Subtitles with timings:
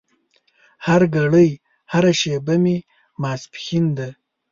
[0.85, 1.49] هرګړۍ
[1.91, 2.77] هره شېبه مې
[3.21, 4.09] ماسپښين ده